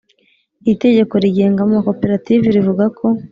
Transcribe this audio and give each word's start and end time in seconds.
Iritegeko 0.63 1.13
rigenga 1.23 1.59
Amakoperative 1.67 2.45
rivuga 2.55 2.85
ko 2.97 3.05